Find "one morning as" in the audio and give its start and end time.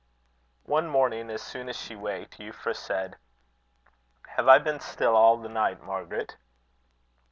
0.65-1.43